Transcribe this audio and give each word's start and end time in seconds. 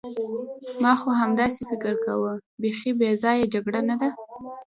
ما 0.83 0.93
خو 0.99 1.09
همداسې 1.21 1.59
فکر 1.71 1.93
کاوه، 2.03 2.33
بیخي 2.61 2.91
بې 2.99 3.11
ځایه 3.23 3.45
جګړه 3.53 3.81
نه 3.89 3.95
ده. 4.01 4.09